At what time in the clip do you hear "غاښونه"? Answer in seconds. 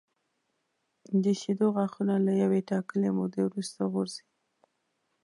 1.75-2.15